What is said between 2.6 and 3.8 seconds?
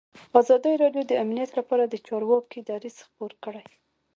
دریځ خپور کړی.